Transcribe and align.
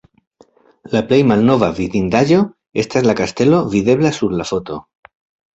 La 0.95 1.01
plej 1.11 1.19
malnova 1.31 1.69
vidindaĵo 1.81 2.39
estas 2.85 3.05
la 3.11 3.15
kastelo 3.23 3.63
videbla 3.77 4.15
sur 4.21 4.35
la 4.41 4.49
foto. 4.55 4.81